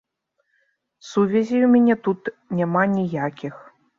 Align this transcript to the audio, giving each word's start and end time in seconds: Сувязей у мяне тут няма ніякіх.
Сувязей 1.09 1.67
у 1.67 1.69
мяне 1.75 1.95
тут 2.09 2.21
няма 2.61 2.83
ніякіх. 2.97 3.53